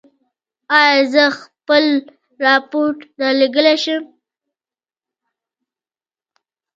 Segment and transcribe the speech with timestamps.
[0.79, 1.83] ایا زه خپل
[2.43, 4.03] راپور درلیږلی شم؟